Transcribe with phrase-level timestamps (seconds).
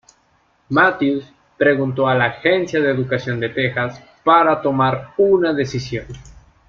[0.69, 1.25] Matthews
[1.59, 6.07] preguntó a la Agencia de Educación de Texas para tomar una decisión.